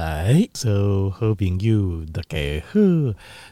[0.00, 2.80] 来，所有好朋友大家好，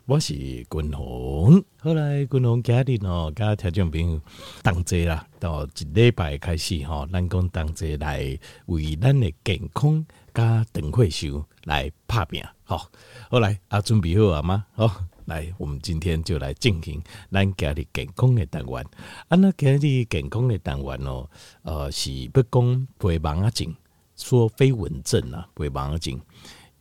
[0.07, 1.63] 我是君鸿。
[1.79, 4.19] 后来君鸿家里哦，跟听众朋友
[4.63, 12.43] 同齐啦，到一礼拜开始吼，咱讲同齐来为咱的健康加长岁数来打拼。
[12.65, 12.91] 好，
[13.29, 14.65] 后来啊，准备好了吗？
[14.73, 18.83] 好，来，我们今天就来进行咱家里健康的单元。
[19.29, 21.29] 啊，那家里健康的单元哦，
[21.61, 23.77] 呃，是不讲肥胖啊，症。
[24.21, 26.21] 说飞蚊症啊，不会帮他紧。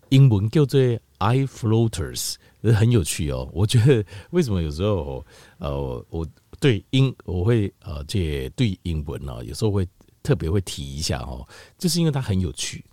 [0.09, 0.79] 英文叫做
[1.19, 3.49] eye floaters，很有趣哦。
[3.53, 5.25] 我觉得为什么有时候
[5.57, 6.27] 呃，我
[6.59, 9.87] 对英我会呃，这对英文呢，有时候会
[10.23, 12.83] 特别会提一下哦，就是因为它很有趣。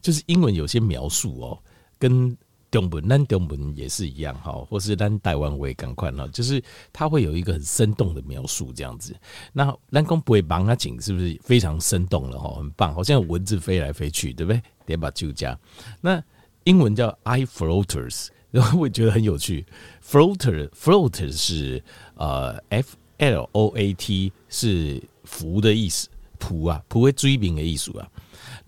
[0.00, 1.58] 就是英文有些描述哦，
[1.98, 2.36] 跟
[2.70, 6.62] 中文、咱中文也是一样哈，或是咱台湾话赶快呢，就是
[6.92, 9.16] 它会有一个很生动的描述这样子。
[9.52, 12.54] 那咱讲不会帮他紧，是不是非常生动了哈？
[12.56, 14.62] 很棒，好像有蚊子飞来飞去，对不对？
[14.86, 15.58] 得把就加。
[16.00, 16.22] 那
[16.68, 19.64] 英文叫 I floaters，然后我觉得很有趣。
[20.06, 21.82] floater float 是
[22.16, 28.06] 呃 f l o a t 是浮的意思，浮啊，浮为追名的意思啊。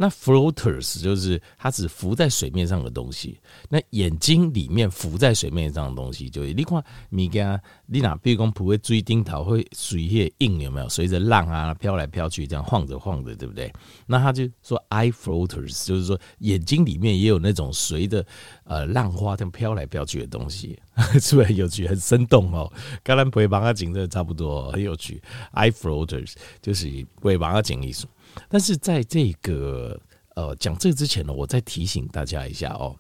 [0.03, 3.39] 那 floaters 就是它只浮在水面上的东西。
[3.69, 10.89] 那眼睛里面浮在水面上的东西，就是你看，你看，你哪比如讲，不会追丁桃会水叶印有没有？
[10.89, 13.71] 随着浪啊飘来飘去，这样晃着晃着，对不对？
[14.07, 18.25] 那他就说 eye floaters，就是说眼睛里面也有那种随着
[18.65, 20.79] 呃浪花这样飘来飘去的东西，
[21.21, 22.73] 是不是很有趣、很生动哦？
[23.05, 25.21] 刚才不会帮他讲的差不多，很有趣。
[25.53, 28.07] eye floaters 就是不会帮他讲意思。
[28.49, 30.01] 但是在这个
[30.35, 32.97] 呃讲这之前呢，我再提醒大家一下哦。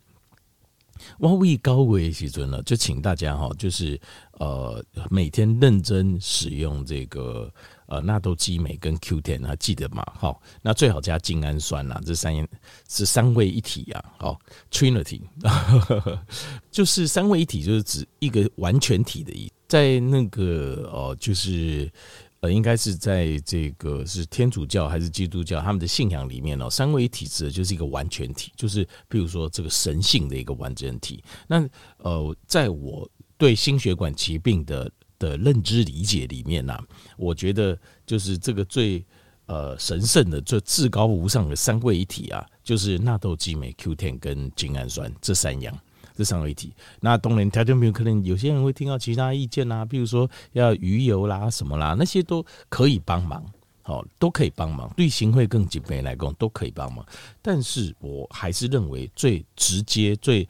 [1.18, 3.98] 我畏高危时阵呢，就请大家哈，就是
[4.32, 7.50] 呃每天认真使用这个
[7.86, 10.06] 呃纳豆激酶跟 Q10 啊，记得嘛？
[10.14, 12.46] 好，那最好加精氨酸呐，这三
[12.86, 14.38] 是三位一体啊，好
[14.70, 15.22] ，Trinity，
[16.70, 21.90] 就是三位一体，就是指一个完全体的意思，在那个哦，就是。
[22.40, 31.22] 呃，应该是在这个是天主教还是基督教他们的信仰里面哦，三位一体指的就是一个完全体，就是比如说这个神性的一个完整体。
[31.46, 31.68] 那
[31.98, 33.06] 呃，在我
[33.36, 36.78] 对心血管疾病的的认知理解里面呢，
[37.18, 39.04] 我觉得就是这个最
[39.44, 45.78] 呃神圣的、最至高无上的三位一体啊，就是纳豆激酶、Q10 跟精氨酸这三样。
[46.16, 53.44] 这三位一体，那当然条件没有可能，有些人会听到其他意见啊，比如说要鱼油啦、什么啦，那些都可以帮忙，
[53.82, 57.04] 好，都可以帮忙，对心血管疾病来讲都可以帮忙。
[57.40, 60.46] 但是我还是认为最直接、最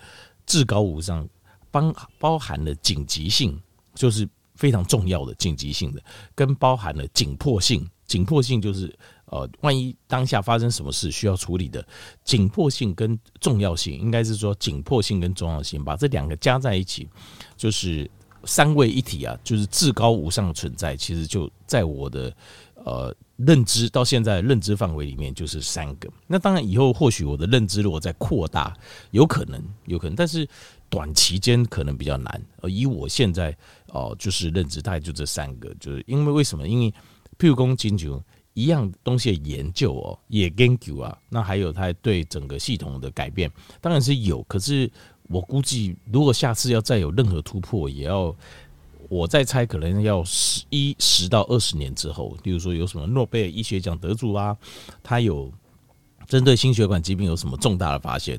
[0.47, 1.28] 至高无上，
[1.71, 3.60] 包包含了紧急性，
[3.94, 6.03] 就是非常重要的紧急性的，
[6.34, 8.92] 跟包含了紧迫性，紧迫性就是。
[9.31, 11.87] 呃，万一当下发生什么事需要处理的
[12.25, 17.09] 紧迫性跟重要性，应该是说紧迫性跟重要性，把这两个加在一起，
[17.57, 18.11] 就是
[18.43, 20.97] 三位一体啊，就是至高无上的存在。
[20.97, 22.37] 其实就在我的
[22.75, 26.11] 呃认知到现在认知范围里面，就是三个。
[26.27, 28.77] 那当然以后或许我的认知如果再扩大，
[29.13, 30.45] 有可能，有可能，但是
[30.89, 32.43] 短期间可能比较难。
[32.63, 33.57] 呃，以我现在
[33.93, 36.67] 哦、呃，就是认知大概就这三个，就是因为为什么？
[36.67, 36.91] 因为
[37.39, 38.21] 譬如讲金球。
[38.55, 43.50] 一样东西的研究哦，也研究啊，那还有它对整个系统的改变，
[43.81, 44.43] 当然是有。
[44.43, 44.91] 可是
[45.28, 48.34] 我估计，如果下次要再有任何突破，也要
[49.09, 52.37] 我再猜，可能要十一十到二十年之后。
[52.43, 54.56] 比如说有什么诺贝尔医学奖得主啊，
[55.03, 55.50] 他有
[56.27, 58.39] 针对心血管疾病有什么重大的发现，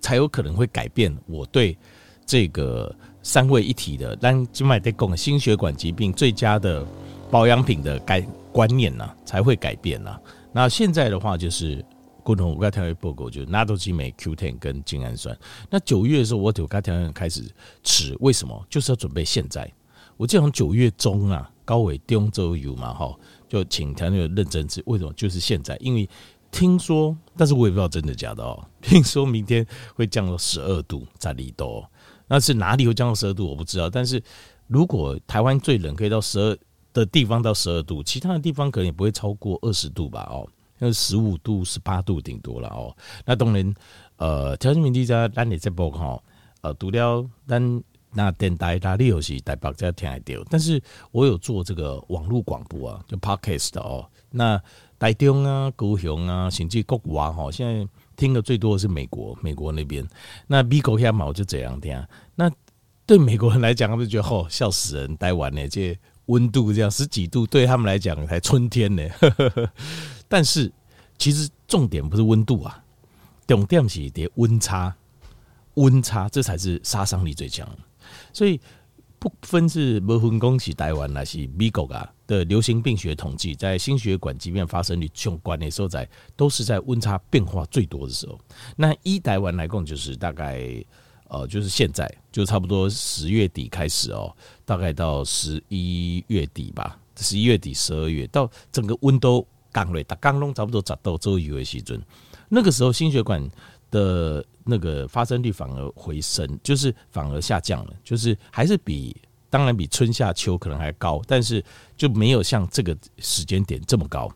[0.00, 1.76] 才有可能会改变我对
[2.24, 6.84] 这个三位一体的，让今麦得供心血管疾病最佳的
[7.30, 8.26] 保养品的改。
[8.52, 10.20] 观念呢、啊、才会改变呢、啊。
[10.52, 11.84] 那现在的话就是，
[12.22, 15.36] 共同五个条约报告就是纳豆激酶 Q10 跟精氨酸。
[15.70, 17.42] 那九月的时候，我九个条约开始
[17.82, 18.66] 吃，为什么？
[18.68, 19.70] 就是要准备现在。
[20.16, 23.16] 我记得从九月中啊，高纬中周游嘛，哈，
[23.48, 24.82] 就请条约认真吃。
[24.86, 25.12] 为什么？
[25.14, 26.08] 就是现在，因为
[26.50, 28.62] 听说，但是我也不知道真的假的哦。
[28.82, 31.84] 听说明天会降到十二度在里头，
[32.26, 33.48] 那是哪里会降到十二度？
[33.48, 33.88] 我不知道。
[33.88, 34.22] 但是
[34.66, 36.58] 如果台湾最冷可以到十二。
[36.92, 40.26] 的地方到十二度，其他的地方可能也不会超过二十度吧？
[40.30, 40.48] 哦，
[40.78, 42.96] 那十五度、十八度顶多了哦。
[43.24, 43.74] 那当然，
[44.16, 46.20] 呃，条件面积在咱你这波哈，
[46.62, 47.82] 呃，除了咱
[48.12, 50.82] 那电台哪里有是台北在听得到，但是
[51.12, 54.08] 我有做这个网络广播啊，就 Podcast 哦。
[54.30, 54.60] 那
[54.98, 60.04] 台中啊、高雄啊，甚至国外哈，现在听的最多的是美国，美国那边。
[60.46, 61.96] 那美国下嘛，我就这样听。
[62.34, 62.50] 那
[63.06, 65.96] 对美国人来讲，他们觉得哦，笑死人，台湾呢这。
[66.30, 69.02] 温度这样十几度，对他们来讲才春天呢。
[70.26, 70.72] 但是
[71.18, 72.82] 其实重点不是温度啊，
[73.46, 74.94] 重点是点温差。
[75.74, 77.66] 温差，这才是杀伤力最强。
[78.32, 78.60] 所以
[79.18, 88.38] 不分是不分恭喜台湾还是美国啊的流行病学统计，在心血管疾病发生率相关的时候，在都是在温差变化最多的时候。
[88.76, 90.84] 那一台湾来讲，就是大概
[91.30, 94.34] 呃，就是现在就差不多十月底开始哦，
[94.64, 102.02] 大概到十一月底吧，十一月底十二月到整个温度降落，大降龙差不多十度左右的西尊，
[102.48, 103.48] 那个时候心血管
[103.92, 109.16] 的那个发生率反而回升，就是反而下降了，就是还是比
[109.48, 111.64] 当然比春夏秋可能还高，但是
[111.96, 114.28] 就没有像这个时间点这么高，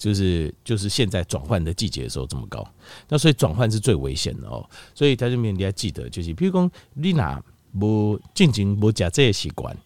[0.00, 2.66] 就是就是现在转换的季节的时候这么高。
[3.08, 4.68] 那所以转换是最危险的哦。
[4.94, 7.40] 所以在这边你要记得，就是比如说你哪
[7.78, 9.76] 不进行不加这些习惯，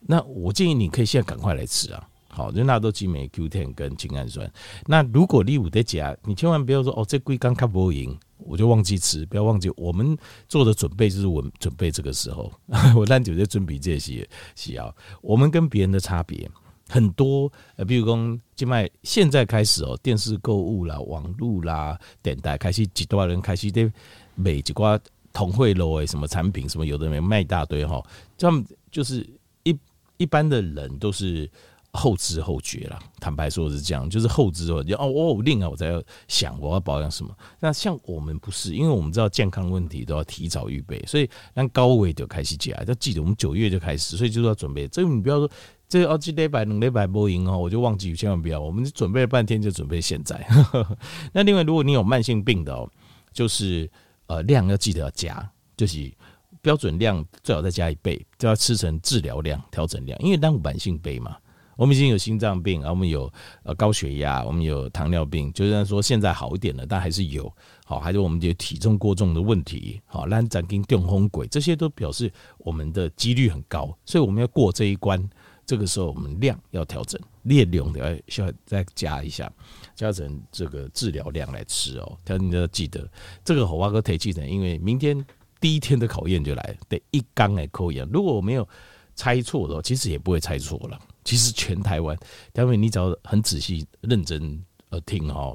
[0.00, 2.08] 那我建议你可以现在赶快来吃啊。
[2.28, 4.48] 好，就纳豆激酶 Q10 跟精氨酸。
[4.86, 8.16] 那如果你有在加，你千万不要说哦，这龟刚卡不赢。
[8.38, 10.16] 我就忘记吃，不要忘记我们
[10.48, 12.50] 做的准备，就是我们准备这个时候，
[12.96, 14.94] 我烂酒在准备这些需要。
[15.20, 16.48] 我们跟别人的差别
[16.88, 23.90] 很多，呃，比如说，就卖现在开始哦，电视购物啦、网络啦、等待开始，几多人开始在
[24.34, 24.98] 买几挂
[25.32, 28.04] 同汇楼诶，什么产品，什么有的没卖一大堆哈，
[28.36, 29.26] 这样就是
[29.64, 29.78] 一
[30.16, 31.50] 一般的人都是。
[31.90, 37.34] 后知后觉了，坦白说是这样，就是后知后觉哦，我有令啊，我在想我要保养什么。
[37.58, 44.86] 那像我们不是，因为我们知道健康问题都要提早预备，所以让高危就开始起来，要记得我们九月就开始，所以就是要准备。
[44.88, 45.50] 这个你不要说
[45.88, 48.60] 这个哦，几礼拜两礼拜不赢哦，我就忘记，千万不要。
[48.60, 50.46] 我们准备了半天就准备现在。
[51.32, 52.88] 那另外，如果你有慢性病的哦，
[53.32, 53.90] 就是
[54.26, 56.12] 呃量要记得要加，就是
[56.60, 61.36] 标准量最好再加一倍，就要吃成治疗量调整量，因为当慢性病嘛。
[61.76, 63.32] 我们已经有心脏病，我们有
[63.62, 67.50] 呃高血压，我们有糖尿病，就算说现在好一点了，但还是有。
[67.86, 75.18] 好，还有我们有体重过重的问题，好，让咱跟电风鬼，这些都表示我们的几率很高，所以我们要过这一关。
[75.68, 79.52] 这个时候我们量要调整，列量要需要再加一下，
[79.94, 82.16] 加成这个治疗量来吃哦。
[82.24, 83.06] 但你要记得，
[83.44, 85.22] 这个火花哥提记的，因为明天
[85.60, 87.98] 第一天的考验就来，得一缸来扣一。
[88.10, 88.66] 如果我没有
[89.14, 90.98] 猜错的话，其实也不会猜错了。
[91.22, 92.18] 其实全台湾，
[92.54, 95.54] 因为你只要很仔细、认真呃听哦，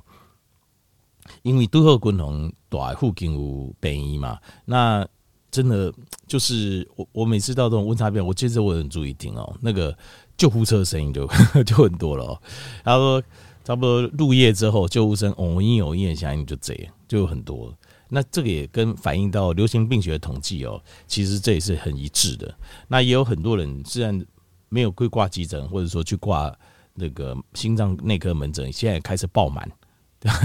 [1.41, 5.07] 因为都后共同大附近有病医嘛，那
[5.53, 5.93] 真的
[6.27, 9.97] 就是我我每次到这种温差变，我其实我很注意听哦，那个
[10.35, 11.25] 救护车声音就
[11.63, 12.41] 就很多了哦。
[12.83, 13.23] 他说
[13.63, 17.73] 差不多入夜之后，救护车偶一偶一响应就这样，就很多。
[18.09, 22.53] 那这个也跟反映到流行病学统计哦，其实这也是很一致的。
[22.89, 24.25] 那也有很多人虽然。
[24.69, 26.51] 没有去挂急诊，或者说去挂
[26.95, 29.71] 那个心脏内科门诊，现在开始爆满。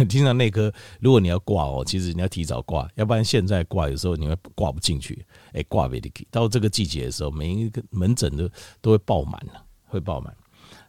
[0.09, 5.25] 心脏内科，如果你要挂哦，其实你要提早挂，要不然现在挂有时候你会挂不进去。
[5.53, 10.35] 哎，挂不进去，到这个季节的时候，每一个门诊都都会爆满了，会爆满。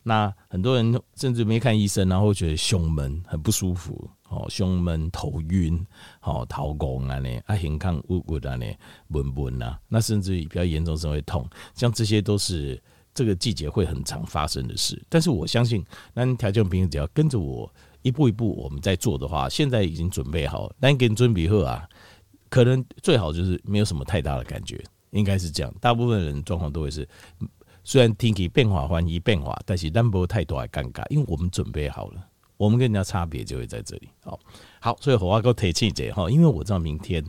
[0.01, 5.86] 那很多人甚至没看医生，然后觉得胸闷很不舒服，哦，胸闷、头晕、
[6.21, 8.65] 哦，头拱啊呢，啊，胸腔郁郁啊呢，
[9.07, 12.81] 闷闷啊，那甚至比较严重是会痛，像这些都是。
[13.12, 15.83] 这个季节会很常发生的事，但是我相信，
[16.13, 17.69] 那条件平只要跟着我
[18.01, 21.88] 一步一步我们在做的话，现在已经准备好，那给你准备后啊，
[22.50, 24.81] 可能最好就是没有什么太大的感觉，
[25.12, 25.74] 应该是这样。
[25.82, 27.08] 大部分人状况都会是，
[27.84, 32.25] 虽然天气变化欢喜变化，但是但不会太多还尴尬，因为我们准备好了，
[32.58, 34.10] 我们跟人家差别就会在这里。
[34.24, 34.39] 好，
[34.79, 37.24] 好，所以我要给我提气节哈，因为我知道明天。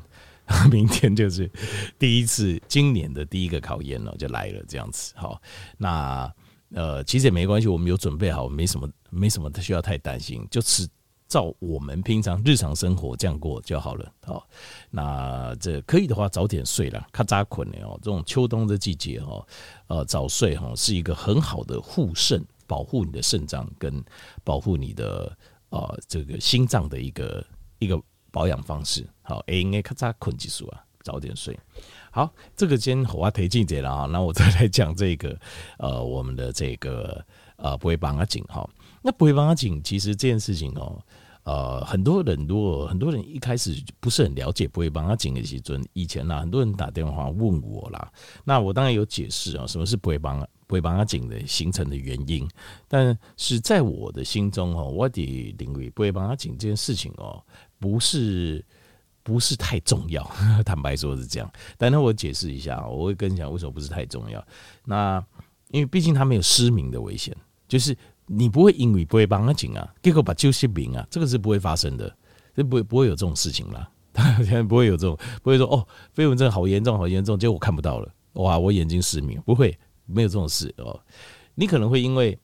[0.68, 1.48] 明天就是
[1.96, 5.14] 第一次，今年的第一个考验了，就来了这样子。
[5.14, 5.40] 好，
[5.78, 6.28] 那
[6.74, 10.88] 呃，其实也没关系，我们有准备好，没什么，没什么需要太担心，就是
[11.28, 14.12] 照我们平常日常生活这样过就好了。
[14.22, 14.46] 好，
[14.90, 17.98] 那这可以的话，早点睡了，咔扎捆的哦。
[18.02, 19.46] 这种秋冬的季节哦，
[19.88, 24.02] 呃，早睡哈是一个很好的护肾，保护你的肾脏跟
[24.44, 25.36] 保护你的
[25.70, 27.44] 呃这个心脏的一个
[27.78, 28.00] 一个。
[28.32, 31.58] 保养方式好，，A N A 咔嚓困技术啊，早点睡。
[32.10, 35.38] 好，这个先火花提进点了啊，那我再来讲这个
[35.78, 37.24] 呃，我们的这个
[37.56, 38.68] 呃，不会帮他紧哈。
[39.02, 41.00] 那不会帮他紧，其实这件事情哦，
[41.44, 48.12] 呃，很多人如果很多人一开始不是很了解不会帮他紧的时阵，以前呢，很多人打电话问我啦，
[48.44, 52.48] 那我当然有解释啊，什么是不会帮不会帮他紧的形成的原因，
[52.88, 57.42] 但是在我的心中哦，我的领域不会帮他紧这件事情哦。
[57.78, 58.62] 不是
[59.22, 60.22] 不是太重要，
[60.64, 61.50] 坦白说是这样。
[61.76, 64.44] 但那我解释一下，我会跟你讲为什么不是太重要。
[64.84, 65.24] 那
[65.68, 67.36] 因为毕竟他没有失明的危险，
[67.68, 67.96] 就是
[68.26, 72.12] 你不会因为不会帮他紧啊，结果把救失明啊，这个是不会发生的，
[72.54, 73.88] 这不会不会有这种事情啦。
[74.12, 81.00] 他现在不会有这种，不会说哦，飞蚊症好严重，好严重，结果我看不到了，哇，我眼睛失明，不会，没有这种事哦。
[81.54, 82.36] 你可能会因为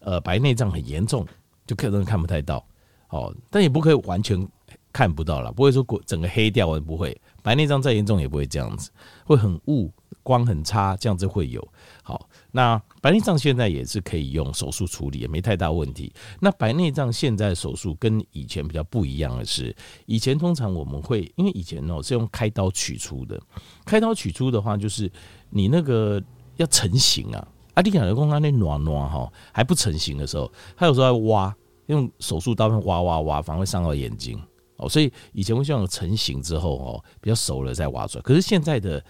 [0.00, 1.24] 呃白内障很严重，
[1.64, 2.66] 就可能看不太到，
[3.10, 4.46] 哦，但也不可以完全
[4.92, 8.90] 看不到了，不会说整个黑掉，我不会，白内障再严重也不会这样子，
[9.24, 9.90] 会很雾，
[10.22, 11.66] 光很差，这样子会有。
[12.02, 16.12] 好，那白内障现在也是可以用手术处理，也没太大问题。
[16.40, 19.74] 那白内障现在手术跟以前比较不一样的是，
[20.06, 23.40] 以前通常我们会，因为以前哦是用开刀取出的，
[23.84, 25.10] 开刀取出的话，就是
[25.48, 26.22] 你那个
[26.56, 31.56] 要成型啊，阿弟讲的公他那暖暖哈还不成型的时候，他有时候要挖，
[31.86, 34.38] 用手术刀片挖挖挖，反而会伤到眼睛
[34.76, 34.88] 哦。
[34.88, 39.04] 所以以前会希望成型之后哦比较熟了再挖出来，可是现在的。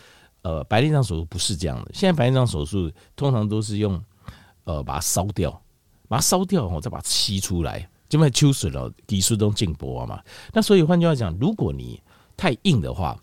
[0.44, 1.90] 呃，白内障手术不是这样的。
[1.94, 4.02] 现在白内障手术通常都是用，
[4.64, 5.52] 呃，把它烧掉，
[6.08, 10.20] 把它烧掉后再把它吸出来，就卖秋水了，技术都进步嘛。
[10.52, 12.02] 那所以换句话讲，如果你
[12.36, 13.16] 太硬的话，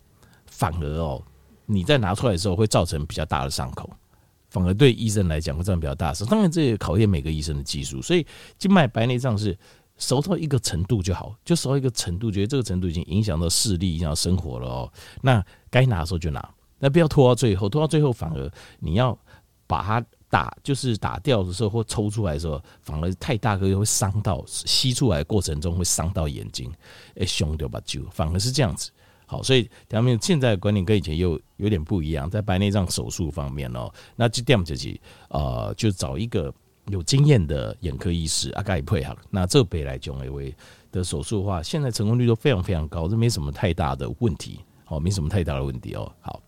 [0.46, 1.22] 反而哦，
[1.66, 3.90] 你再拿出来的时候会造成比较大的伤口，
[4.48, 6.26] 反而对医生来讲会造成比较大的伤。
[6.26, 8.00] 当然，这也考验每个医生的技术。
[8.00, 9.54] 所以，静脉白内障是
[10.00, 14.92] 熟到一个程度就好，就熟到一个程度，觉得这个程度已经影响到视力，影响到生活了哦。
[15.22, 16.54] 那该拿的时候就拿。
[16.80, 19.16] 那不要拖到最后，拖到最后反而你要
[19.66, 26.72] 把它打，就是打掉的时候或抽出来的时候，反而太大个又会伤到，吸出来过程中会伤到眼睛，
[27.16, 28.90] 哎，凶掉吧就，反而是这样子。
[29.26, 36.52] 好，所以他们现在的观念跟以前又有点不一样，在白内障手术方面哦，那就这点自己呃，就找一个
[36.90, 39.16] 有经验的眼科医师啊，该配合。
[39.30, 40.54] 那这边来讲，因为
[40.92, 46.42] 的手术的话，现在成功率都非常非常高，这没什么太大的问题，哦，没什么太大的问题哦，好。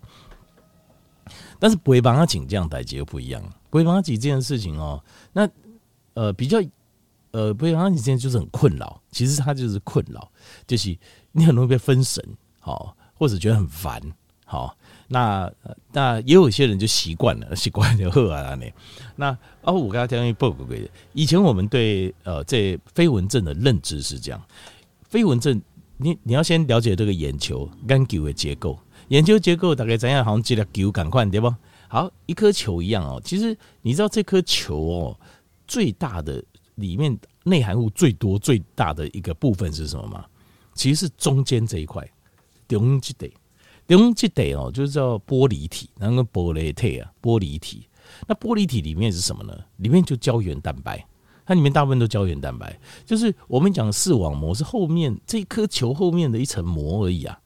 [1.58, 5.02] 但是不会帮他请这样代志又不一样，不会帮他请这件事情哦。
[5.32, 5.48] 那
[6.14, 6.58] 呃比较
[7.30, 10.28] 呃不会帮他请这件就是很困扰，其实他就是困扰，
[10.66, 10.98] 就是
[11.30, 12.22] 你很容易被分神，
[12.58, 14.02] 好，或者觉得很烦，
[14.52, 14.76] 好。
[15.08, 15.50] 那
[15.92, 18.72] 那也有一些人就习惯了， 习惯就好啊那。
[19.16, 19.26] 那
[19.62, 24.42] 啊，我刚才讲一报告给以前我们对呃这飞蚊症的认知是这样，
[25.08, 25.60] 飞蚊症
[25.96, 28.78] 你你要先了解这个眼球眼球的结构。
[29.08, 30.24] 眼球结构大概怎样？
[30.24, 31.54] 好像记得球赶快对不？
[31.88, 33.20] 好，一颗球一样哦。
[33.24, 35.20] 其实你知道这颗球哦，
[35.66, 36.42] 最大的
[36.76, 40.24] 里面内含物最多、最大的一个部分是什么吗？
[40.74, 42.08] 其实是中间这一块，
[42.66, 43.12] 中基
[43.96, 47.86] 底，中基底哦，就是叫玻璃体，那个玻璃体啊，玻璃体。
[48.26, 49.56] 那玻璃体里面是什么呢？
[49.78, 51.04] 里面就胶原蛋白，
[51.46, 57.38] 它里面大部分都胶原蛋白，就是我们讲视网膜是后面这颗球后面的一层膜而已啊。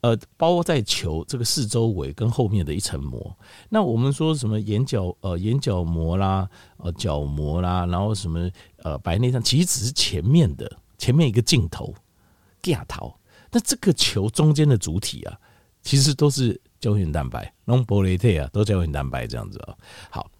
[0.00, 3.36] 呃，包在球这个四周围跟后面的一层膜。
[3.68, 11.94] 那我们说什么眼角呃眼角膜啦，呃角膜啦，然后什么呃白内障，其实只是前面的前面一个镜头
[12.62, 13.14] 镜头。
[13.50, 15.38] 那这个球中间的主体啊，
[15.82, 19.74] 其实都是胶原蛋白，弄玻璃体啊，都胶原蛋白这样子啊。
[20.10, 20.30] 好，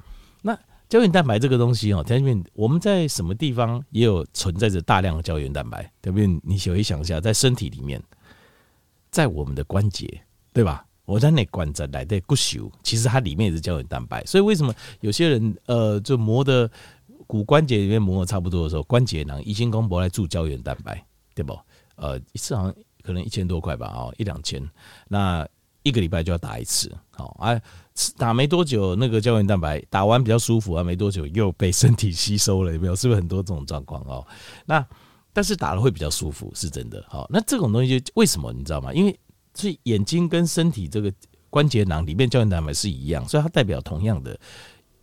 [0.42, 6.26] 那胶原蛋白这个东西哦，前面我们在什么地方也有存在着大量的胶原蛋白，对不对？
[6.42, 8.02] 你可以想一下，在身体里面。
[9.12, 10.86] 在我们的关节，对吧？
[11.04, 14.24] 我在那关节来的骨髓，其实它里面也是胶原蛋白。
[14.24, 16.70] 所以为什么有些人呃，就磨的
[17.26, 21.58] 骨关节里面磨的差不多的时候，关节囊医生公婆来注胶原蛋白，对不？
[21.96, 24.62] 呃，一次好像可能一千多块吧，哦，一两千，
[25.08, 25.46] 那
[25.82, 27.60] 一个礼拜就要打一次，好，哎，
[28.16, 32.94] 打没多久，那个胶原蛋白打完比较舒服啊，没多久又被身体吸收了，有没有？
[32.96, 34.26] 是不是很多这种状况哦？
[34.66, 34.86] 那。
[35.32, 37.04] 但是打了会比较舒服，是真的。
[37.08, 38.92] 好，那这种东西就为什么你知道吗？
[38.92, 39.16] 因为
[39.54, 41.10] 所以眼睛跟身体这个
[41.48, 44.36] 关节囊里面胶原蛋白是一样，所以它代表同样的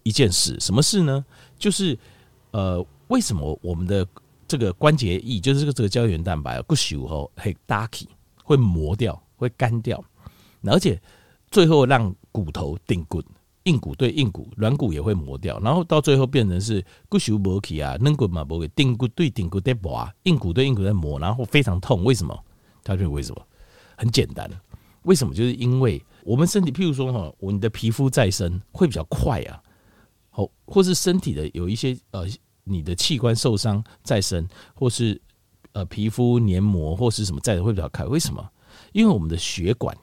[0.03, 0.59] 一件事。
[0.59, 1.25] 什么事呢？
[1.57, 1.97] 就是
[2.51, 4.05] 呃，为什么我们的
[4.47, 8.07] 这个关节液，就是这个这个胶原蛋白不朽后会打起，
[8.43, 10.03] 会磨掉，会干掉，
[10.63, 10.99] 而且
[11.51, 13.21] 最后让骨头顶骨。
[13.63, 22.01] 硬骨对硬骨，软骨也会磨掉，然后到最后变成是骨修磨起啊，软骨嘛不给，顶骨对顶骨在磨，硬骨对硬骨在磨，然后非常痛。
[22.05, 22.33] 为什么？
[22.81, 23.45] 他说为什么？
[23.97, 24.49] 很简单，
[25.01, 25.33] 为什么？
[25.35, 29.61] 就是因为我们身体，譬如说哈，我你的皮肤再生会比较快啊，
[30.29, 32.25] 好，或是身体的有一些呃，
[32.67, 35.19] 你的器官受伤再生，或是
[35.71, 38.05] 呃皮肤黏膜或是什么再生会比较快。
[38.05, 38.47] 为什么？
[38.93, 39.95] 因为我们的血管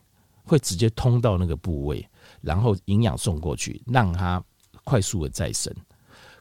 [0.44, 2.06] 会直接通到那个部位。
[2.40, 4.42] 然后营养送过去，让它
[4.82, 5.74] 快速的再生。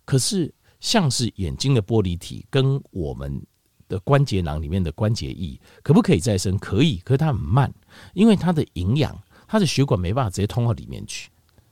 [0.04, 3.42] 可是，像是眼睛的玻璃体跟我们
[3.88, 6.58] 的关节囊里面的关节液，可不可以再生？
[6.58, 7.74] 可以，可是它很慢，
[8.14, 11.30] 因为它的营养，它的血管没办法直接通到里面去，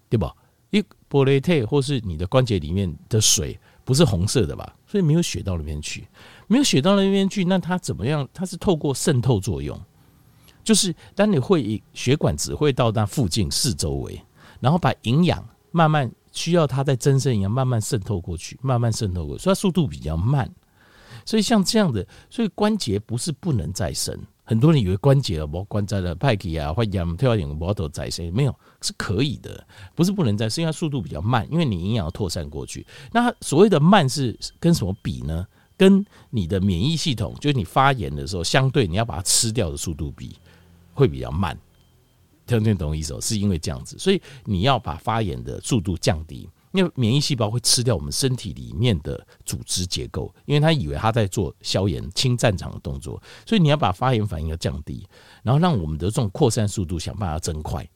[0.10, 0.34] 对吧？
[0.70, 0.80] 一
[1.10, 4.76] 玻璃体或是你的关节里面的水不是红色的吧？
[4.88, 6.08] 所以没有血到那边去，
[6.48, 8.28] 没有血到那边去，那它怎么样？
[8.34, 9.80] 它是透过渗透作用。
[10.64, 14.22] 就是当你会血管只会到那附近四周围，
[14.60, 20.48] 然后把营养慢慢需要它在增生一样慢慢渗透过去，慢慢渗透过去，所以它速度比较慢。
[21.26, 24.18] 所以像这样的，所以关节不是不能再生。
[24.44, 32.86] 很多人以为关节了，我关节了，派克啊，或者跳点摩托再生，没有是可以的，不是不能再生，因为它速度比较慢，因为你营养要扩散过去。
[33.14, 35.48] 那所谓的慢是跟什么比呢？
[35.78, 40.36] 跟你的免疫系统，就是你发炎的时候，相对你要把它吃掉的速度比
[40.94, 41.58] 会比较慢。
[42.46, 43.22] 听懂我意思哦？
[43.22, 46.50] 是因为这样子，所以你要把发炎的速度降低。
[46.72, 55.08] 因为免疫细胞会吃掉我们身体里面的组织结构，因为他以为他在做消炎清战场的动作，所以你要把发炎反应要降低，
[55.44, 57.88] 然后让我们的这种扩散速度想办法增快，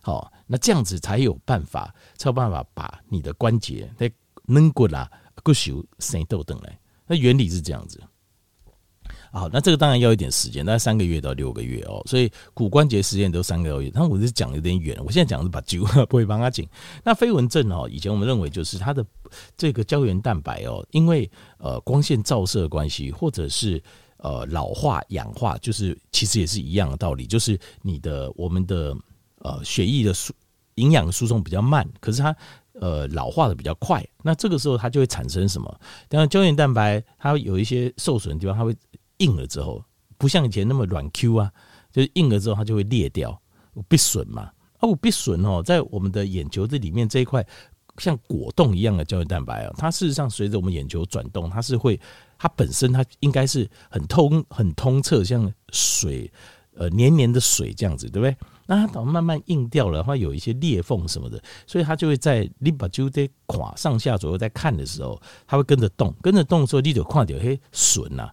[0.00, 4.10] 好，那这样子才有办法，才有办法把你的关节那
[4.46, 5.10] 能过啦，
[5.42, 8.00] 过修生豆等来，那原理是这样子。
[9.34, 12.02] 好，那这个当然要一点时间，大概三个月到六个月哦。
[12.04, 14.94] 所以骨关节时间都三个月，那我是讲有点远。
[15.02, 16.68] 我现在讲是把灸 不会帮他紧。
[17.02, 19.02] 那飞蚊症哦，以前我们认为就是它的
[19.56, 23.82] 这个胶原蛋白哦，因为呃光线照射的关系，或者是
[24.18, 28.94] 呃老化氧化，就是其实也是一样的道理，就是你的我们的
[29.38, 30.34] 呃血液的输
[30.74, 32.36] 营养输送比较慢，可是它
[32.74, 34.06] 呃老化的比较快。
[34.22, 35.80] 那这个时候它就会产生什么？
[36.10, 38.76] 当然胶原蛋白它有一些受损的地方，它会。
[39.22, 39.84] 硬了之后，
[40.18, 41.52] 不像以前那么软 Q 啊，
[41.92, 43.40] 就是硬了之后它就会裂掉，
[43.88, 44.50] 必损嘛。
[44.80, 47.46] 哦，必损哦，在我们的眼球这里面这一块
[47.98, 52.00] 像果冻一样的胶原蛋白啊，它事实上随着我们眼球转动，它是会，
[52.36, 56.28] 它本身它应该是很通很通彻，像水
[56.74, 58.36] 呃黏黏的水这样子，对不对？
[58.66, 68.28] 那它等慢慢硬掉了，它有一些裂缝什么的，所以它就会在你把就在垮上下左右在看的时候，它会跟着动，跟着动的时候你就看到嘿损呐。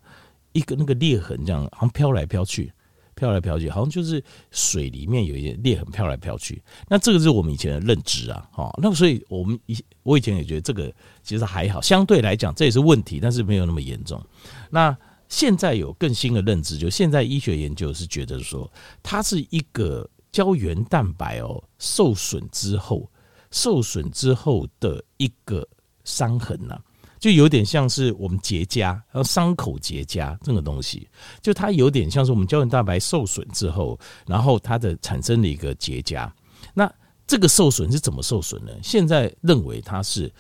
[0.52, 2.72] 一个那个裂痕，这样好像飘来飘去，
[3.16, 6.62] 飘来飘去，好像就是水里面有一些裂痕飘来飘去。
[6.88, 8.74] 那这个是我们以前的认知啊，哈。
[8.82, 14.22] 那所以我们以我以前也觉得这个其实还好，相对来讲这也是问题，但是没有那么严重。
[14.70, 18.72] 那现在有更新的认知，就现在医学研究是觉得说，
[19.04, 23.08] 它是一个胶原蛋白哦受损之后，
[23.52, 25.68] 受损之后的一个
[26.04, 26.80] 伤痕呐。
[27.20, 31.08] 就有点像是我们结痂，然后伤口结痂这个东西，
[31.42, 36.32] 就它有点像是我们胶原蛋白受损之后，然后它的产生的一个结痂。
[36.74, 36.92] 那
[37.28, 38.72] 这个受损是怎么受损呢？
[38.82, 40.32] 现在认为它是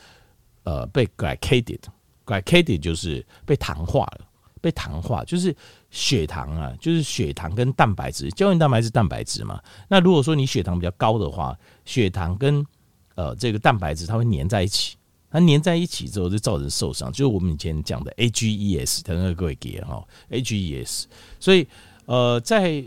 [0.64, 4.22] 呃被 glycated，glycated 就是被糖化了，
[4.62, 5.56] 被糖化就是
[5.92, 9.62] 血糖啊，就是血糖跟蛋白质，胶原蛋白是蛋白质嘛。
[9.88, 12.66] 那如果说你血糖比较高的话，血糖跟
[13.16, 14.96] 呃这个蛋白质它会粘在一起。
[15.32, 21.04] 它粘在一起之后就造成受伤，就是我们以前讲的 AGEs，等等各位给哈，AGEs。
[21.40, 21.68] 所以
[22.06, 22.84] 呃，在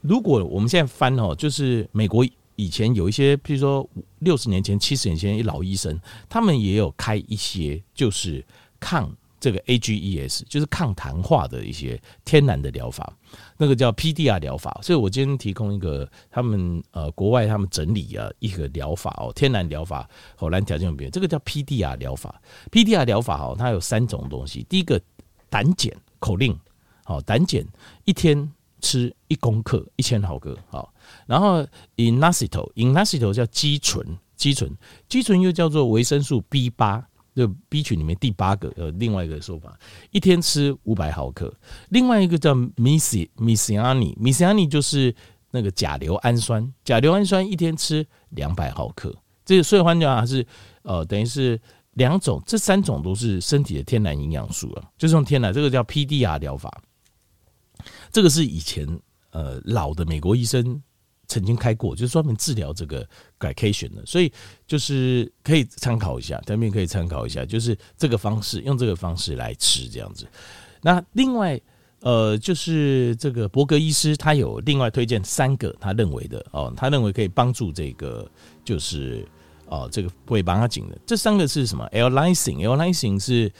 [0.00, 5.98] 如果我们现在翻哦，就是美国以前有一些，譬如说六十年前、七十年前一老医生，
[6.28, 8.44] 他们也有开一些就是
[8.78, 9.10] 抗。
[9.44, 13.14] 这个 AGEs 就是抗糖化的一些天然的疗法，
[13.58, 14.80] 那个叫 PDR 疗法。
[14.82, 22.40] 所以我今天提供一个他们呃国外他们整理啊一个疗法哦，天然疗法，好来条件有别，这个叫 PDR 疗法。
[22.72, 24.64] PDR 疗法哦，它有三种东西。
[24.66, 24.98] 第一个
[25.50, 26.58] 胆碱口令，
[27.04, 27.62] 好胆碱
[28.06, 30.90] 一天吃一公克一千毫克，好。
[31.26, 31.62] 然后
[31.96, 34.74] Inositol，Inositol 叫肌醇，肌醇，
[35.06, 37.06] 肌醇又叫做维生素 B 八。
[37.34, 39.76] 就 B 群里面第八个，呃，另外一个说法，
[40.12, 41.52] 一天吃五百毫克。
[41.88, 45.12] 另外一个叫 Methionine，Methionine 就是
[45.50, 49.12] 那个甲硫氨酸，甲硫氨酸一天吃两百毫克。
[49.44, 50.46] 这个所以换句话还是，
[50.82, 51.60] 呃，等于是
[51.94, 56.82] 两种，这三种都是身体的天然营养素啊，就是用天然，这个叫 PDR 疗法。
[58.12, 58.86] 这个是以前
[59.32, 60.80] 呃老的美国医生。
[61.26, 63.06] 曾经开过，就是专门治疗这个
[63.38, 64.32] glycation 的，所以
[64.66, 70.26] 就是可以参考一下，这边可以参考一下，就是这个方式，用这个方式来吃这样子。
[70.82, 71.60] 那另外，
[72.00, 78.30] 呃，就是这个伯格医师他有另外推荐三个他认为的哦，他认为可以帮助这个，
[78.62, 79.26] 就是
[79.66, 80.98] 哦，这个会帮他紧的。
[81.06, 83.50] 这三个是什么？L-lysine，L-lysine 是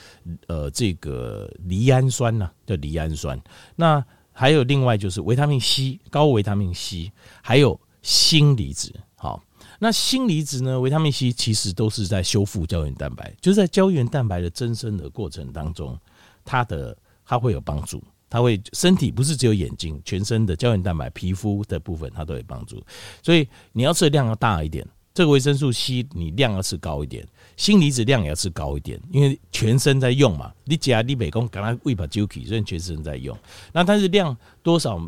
[0.49, 3.41] 呃这个赖氨酸呐，叫赖氨酸。
[3.75, 8.93] 那还有另外就是维他命 C，高维他命 C，还有锌离子。
[9.15, 9.43] 好，
[9.79, 10.79] 那锌离子呢？
[10.79, 15.99] 维他命 C 其实都是在修复胶原蛋白，就是在胶原蛋白的增生的过程当中，
[16.45, 16.95] 它的
[17.25, 22.85] 它会有帮助，它会身体不是只有眼睛，全身的胶原蛋白、皮肤的部分它都有帮助，
[23.23, 24.87] 所以你要吃的量要大一点。
[25.15, 27.25] 这个维生素 C 你量要吃高一点，
[27.57, 30.53] 锌离子量也要吃高一点，因为全身在用嘛。
[30.65, 33.37] 你加你美工刚刚胃把揪起，所以全身在用。
[33.73, 35.01] 那但是量多少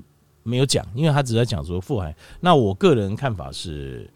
[0.44, 2.14] 没有讲，因为他只在讲说富含。
[2.38, 4.08] 那我个人看法是，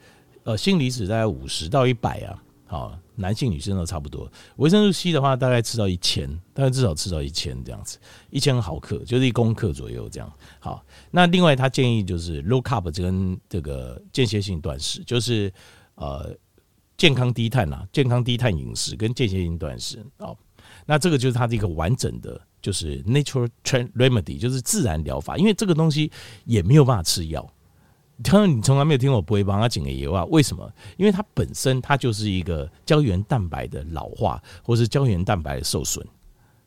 [0.45, 4.31] 呃，锌离子大概五十到一百啊，好，男性女生都差不多。
[4.59, 7.99] 维生素 C 的话，大概吃到一千，大概至少吃到一千这样子，
[8.31, 10.33] 一千毫克就是一公克左右这样。
[10.61, 15.53] 好，那另外他建议就是 low carb 跟这个间歇性断食，就是
[16.01, 16.37] 呃
[16.97, 20.05] 健康低碳啊，健康低碳饮食跟间歇性断食。
[20.19, 20.37] 哦，
[20.85, 22.41] 那这个就是它的一个完整的。
[22.63, 23.49] 就是 natural
[23.97, 26.13] remedy，就是自然疗法，因为这个东西
[26.45, 27.51] 也没有办法吃药。
[28.23, 30.27] 当然，你从来没有听过不会帮他减个油啊？
[30.27, 30.71] 为什么？
[30.99, 36.07] 因为它本身它就是一个胶原蛋白的老化，或是胶原蛋白的受损，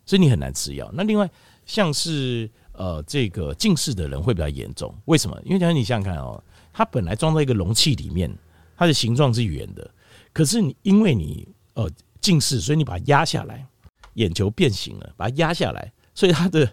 [0.04, 0.90] 所以你很难吃药。
[0.96, 1.30] 那另外，
[1.64, 5.40] 像是呃这个近视的人会比较严重，为什么？
[5.46, 6.44] 因为假如你想想看哦，
[6.74, 8.36] 它本来装在一个容器里面，
[8.76, 9.90] 它的形状是圆的，
[10.32, 11.90] 可是你因为你呃
[12.22, 13.68] 近视，所以你把它压下来。
[14.16, 16.72] 眼球变形了，把它压下来，所以它的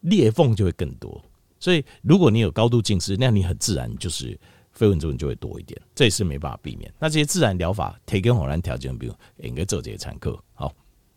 [0.00, 1.24] 裂缝就会更多。
[1.60, 4.36] 所以如果你有高度近视，那你很自然就是
[4.72, 6.92] 飞蚊症就会多一点，这也是没办法避免。
[6.98, 10.42] 那这些自然疗法，提供偶然条件，比如应该做这些参考。
[10.52, 10.74] 好。